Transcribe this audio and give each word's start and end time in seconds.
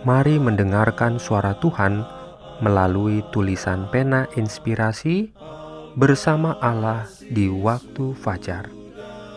Mari 0.00 0.40
mendengarkan 0.40 1.20
suara 1.20 1.52
Tuhan 1.60 2.00
melalui 2.64 3.20
tulisan 3.28 3.84
pena 3.92 4.24
inspirasi 4.32 5.28
bersama 5.92 6.56
Allah 6.64 7.04
di 7.28 7.52
waktu 7.52 8.16
fajar. 8.16 8.72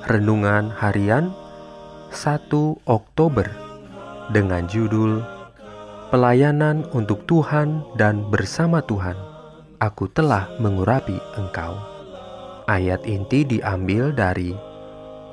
Renungan 0.08 0.72
harian 0.72 1.36
1 2.16 2.48
Oktober 2.88 3.44
dengan 4.32 4.64
judul 4.72 5.20
Pelayanan 6.16 6.88
untuk 6.96 7.28
Tuhan 7.28 7.84
dan 8.00 8.24
bersama 8.32 8.80
Tuhan. 8.88 9.20
Aku 9.84 10.08
telah 10.16 10.48
mengurapi 10.64 11.20
engkau. 11.36 11.76
Ayat 12.72 13.04
inti 13.04 13.44
diambil 13.44 14.16
dari 14.16 14.56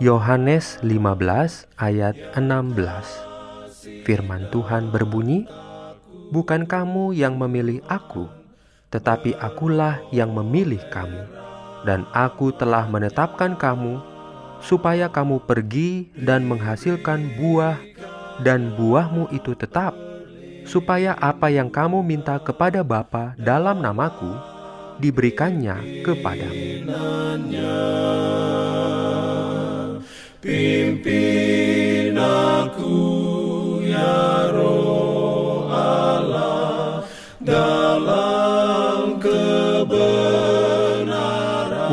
Yohanes 0.02 0.82
15 0.82 1.70
ayat 1.78 2.18
16 2.34 3.29
Firman 4.06 4.50
Tuhan 4.50 4.90
berbunyi, 4.90 5.46
"Bukan 6.34 6.66
kamu 6.66 7.14
yang 7.14 7.36
memilih 7.38 7.82
Aku, 7.86 8.26
tetapi 8.90 9.38
Akulah 9.38 10.02
yang 10.10 10.34
memilih 10.34 10.82
kamu, 10.90 11.22
dan 11.86 12.06
Aku 12.10 12.50
telah 12.50 12.86
menetapkan 12.90 13.54
kamu 13.54 14.02
supaya 14.60 15.08
kamu 15.08 15.42
pergi 15.46 16.12
dan 16.18 16.44
menghasilkan 16.44 17.38
buah, 17.38 17.78
dan 18.40 18.74
buahmu 18.76 19.32
itu 19.32 19.52
tetap, 19.54 19.94
supaya 20.64 21.16
apa 21.16 21.48
yang 21.48 21.68
kamu 21.68 22.02
minta 22.04 22.36
kepada 22.40 22.84
Bapa 22.84 23.38
dalam 23.38 23.78
namaku 23.80 24.32
diberikannya 24.98 26.04
kepadamu." 26.04 26.66
Pimpin 30.40 31.79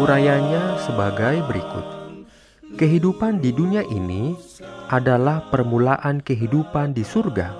Urayanya 0.07 0.79
sebagai 0.87 1.43
berikut. 1.51 1.83
Kehidupan 2.79 3.43
di 3.43 3.51
dunia 3.51 3.83
ini 3.91 4.39
adalah 4.87 5.43
permulaan 5.51 6.23
kehidupan 6.23 6.95
di 6.95 7.03
surga. 7.03 7.51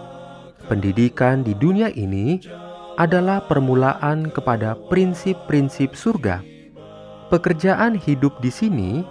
Pendidikan 0.72 1.44
di 1.44 1.52
dunia 1.52 1.92
ini 1.92 2.40
adalah 2.96 3.44
permulaan 3.44 4.32
kepada 4.32 4.80
prinsip-prinsip 4.88 5.92
surga. 5.92 6.40
Pekerjaan 7.28 8.00
hidup 8.00 8.40
di 8.40 8.48
sini 8.48 9.04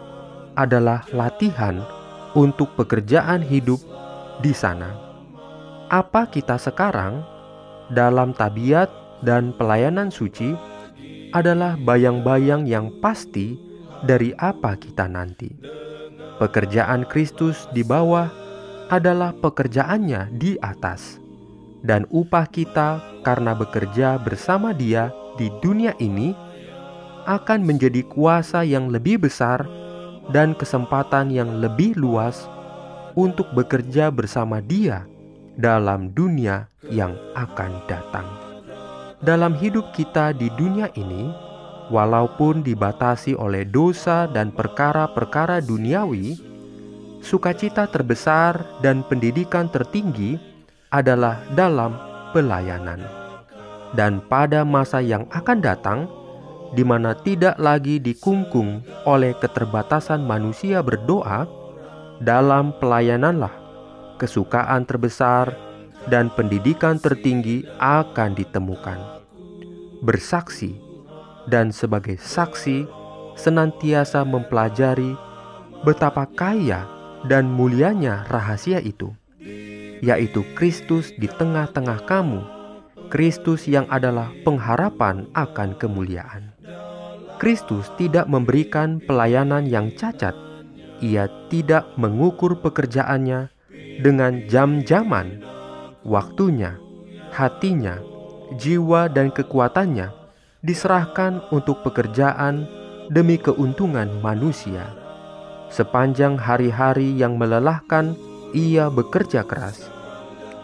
adalah 0.57 1.05
latihan 1.12 1.84
untuk 2.33 2.73
pekerjaan 2.73 3.45
hidup 3.45 3.84
di 4.41 4.57
sana. 4.57 4.97
Apa 5.92 6.25
kita 6.33 6.57
sekarang 6.57 7.20
dalam 7.92 8.33
tabiat 8.33 8.89
dan 9.20 9.53
pelayanan 9.53 10.09
suci 10.09 10.57
adalah 11.37 11.77
bayang-bayang 11.77 12.65
yang 12.65 12.89
pasti 13.05 13.61
dari 14.01 14.33
apa 14.41 14.73
kita 14.80 15.05
nanti. 15.05 15.52
Pekerjaan 16.41 17.05
Kristus 17.05 17.69
di 17.77 17.85
bawah 17.85 18.33
adalah 18.89 19.36
pekerjaannya 19.36 20.33
di 20.33 20.57
atas, 20.64 21.20
dan 21.85 22.08
upah 22.08 22.48
kita 22.48 23.20
karena 23.20 23.52
bekerja 23.52 24.17
bersama 24.17 24.73
Dia 24.73 25.13
di 25.36 25.52
dunia 25.61 25.92
ini 26.01 26.33
akan 27.29 27.68
menjadi 27.68 28.01
kuasa 28.08 28.64
yang 28.64 28.89
lebih 28.89 29.29
besar 29.29 29.68
dan 30.33 30.57
kesempatan 30.57 31.29
yang 31.29 31.61
lebih 31.61 31.98
luas 32.01 32.48
untuk 33.13 33.53
bekerja 33.53 34.08
bersama 34.08 34.64
Dia 34.64 35.05
dalam 35.57 36.13
dunia 36.17 36.68
yang 36.89 37.17
akan 37.35 37.73
datang 37.91 38.55
dalam 39.25 39.57
hidup 39.57 39.97
kita 39.97 40.37
di 40.37 40.53
dunia 40.61 40.93
ini, 40.93 41.33
walaupun 41.89 42.61
dibatasi 42.61 43.33
oleh 43.33 43.65
dosa 43.65 44.29
dan 44.29 44.53
perkara-perkara 44.53 45.65
duniawi, 45.65 46.37
sukacita 47.25 47.89
terbesar 47.89 48.61
dan 48.85 49.01
pendidikan 49.07 49.73
tertinggi 49.73 50.37
adalah 50.93 51.41
dalam 51.57 51.97
pelayanan. 52.37 53.01
Dan 53.97 54.21
pada 54.29 54.67
masa 54.67 55.01
yang 55.01 55.25
akan 55.33 55.59
datang, 55.65 56.01
di 56.77 56.85
mana 56.85 57.17
tidak 57.17 57.57
lagi 57.57 57.97
dikungkung 58.03 58.85
oleh 59.09 59.33
keterbatasan 59.39 60.21
manusia 60.27 60.85
berdoa, 60.85 61.48
dalam 62.21 62.73
pelayananlah 62.81 63.53
kesukaan 64.17 64.89
terbesar 64.89 65.53
dan 66.06 66.30
pendidikan 66.34 66.98
tertinggi 66.98 67.67
akan 67.83 68.34
ditemukan. 68.39 68.98
Bersaksi 70.02 70.78
dan 71.50 71.70
sebagai 71.74 72.18
saksi 72.18 72.86
senantiasa 73.39 74.22
mempelajari 74.22 75.14
betapa 75.83 76.27
kaya 76.27 76.86
dan 77.27 77.50
mulianya 77.50 78.27
rahasia 78.30 78.78
itu, 78.83 79.12
yaitu 80.00 80.46
Kristus 80.55 81.11
di 81.18 81.27
tengah-tengah 81.27 82.06
kamu, 82.06 82.40
Kristus 83.11 83.70
yang 83.70 83.86
adalah 83.90 84.30
pengharapan 84.42 85.30
akan 85.34 85.78
kemuliaan. 85.78 86.55
Kristus 87.36 87.92
tidak 88.00 88.27
memberikan 88.27 88.98
pelayanan 89.05 89.68
yang 89.68 89.92
cacat. 89.92 90.33
Ia 91.05 91.28
tidak 91.52 91.92
mengukur 92.00 92.56
pekerjaannya 92.64 93.52
dengan 94.00 94.48
jam-jaman 94.48 95.55
waktunya, 96.06 96.78
hatinya, 97.34 97.98
jiwa, 98.55 99.11
dan 99.11 99.34
kekuatannya 99.34 100.14
diserahkan 100.62 101.42
untuk 101.50 101.83
pekerjaan 101.83 102.64
demi 103.11 103.36
keuntungan 103.36 104.08
manusia. 104.22 104.94
Sepanjang 105.67 106.39
hari-hari 106.39 107.11
yang 107.18 107.34
melelahkan, 107.34 108.14
ia 108.55 108.86
bekerja 108.86 109.42
keras, 109.42 109.90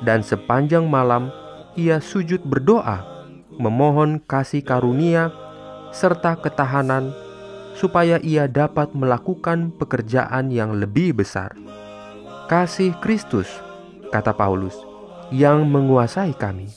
dan 0.06 0.22
sepanjang 0.22 0.86
malam 0.86 1.34
ia 1.74 1.98
sujud 1.98 2.46
berdoa, 2.46 3.26
memohon 3.58 4.22
kasih 4.22 4.62
karunia 4.62 5.34
serta 5.90 6.38
ketahanan, 6.38 7.10
supaya 7.74 8.22
ia 8.22 8.46
dapat 8.46 8.94
melakukan 8.94 9.74
pekerjaan 9.74 10.54
yang 10.54 10.78
lebih 10.78 11.18
besar. 11.18 11.52
Kasih 12.46 12.94
Kristus, 13.00 13.48
kata 14.12 14.36
Paulus 14.36 14.91
yang 15.32 15.64
menguasai 15.64 16.36
kami. 16.36 16.68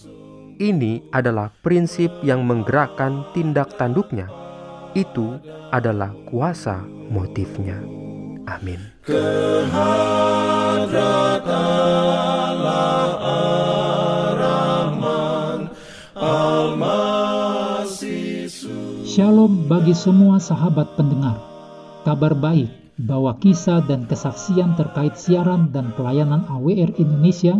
Ini 0.56 1.12
adalah 1.12 1.52
prinsip 1.60 2.08
yang 2.24 2.48
menggerakkan 2.48 3.28
tindak 3.36 3.76
tanduknya. 3.76 4.32
Itu 4.96 5.44
adalah 5.76 6.16
kuasa 6.32 6.80
motifnya. 7.12 7.84
Amin. 8.48 8.80
Shalom 19.04 19.68
bagi 19.68 19.92
semua 19.92 20.40
sahabat 20.40 20.96
pendengar. 20.96 21.36
Kabar 22.08 22.32
baik 22.32 22.72
bahwa 22.96 23.36
kisah 23.44 23.84
dan 23.84 24.08
kesaksian 24.08 24.80
terkait 24.80 25.20
siaran 25.20 25.68
dan 25.76 25.92
pelayanan 26.00 26.48
AWR 26.48 26.96
Indonesia 26.96 27.60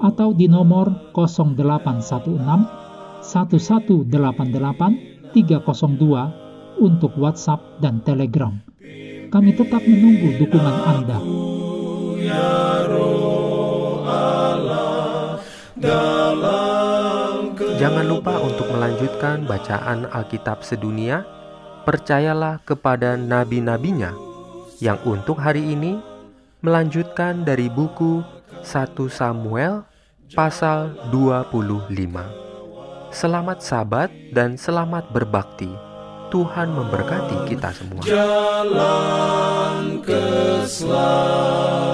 atau 0.00 0.32
di 0.32 0.48
nomor 0.48 1.12
0816 1.12 3.20
1188 3.20 4.08
302 5.36 6.80
untuk 6.80 7.12
WhatsApp 7.20 7.60
dan 7.78 8.00
Telegram. 8.00 8.56
Kami 9.30 9.54
tetap 9.54 9.84
menunggu 9.84 10.42
dukungan 10.42 10.76
Anda. 10.88 11.18
Jangan 17.80 18.04
lupa 18.04 18.36
untuk 18.44 18.68
melanjutkan 18.68 19.48
bacaan 19.48 20.04
Alkitab 20.10 20.60
sedunia. 20.66 21.24
Percayalah 21.80 22.60
kepada 22.60 23.16
nabi-nabinya 23.16 24.12
yang 24.84 25.00
untuk 25.08 25.40
hari 25.40 25.64
ini 25.64 25.96
melanjutkan 26.60 27.40
dari 27.40 27.72
buku 27.72 28.20
1 28.60 28.92
Samuel 29.08 29.89
pasal 30.30 30.94
25. 31.10 31.90
Selamat 33.10 33.58
sabat 33.58 34.10
dan 34.30 34.54
selamat 34.54 35.10
berbakti. 35.10 35.70
Tuhan 36.30 36.70
memberkati 36.70 37.50
kita 37.50 37.74
semua. 37.74 37.98
jalan 38.06 39.98
keselamatan. 40.06 41.89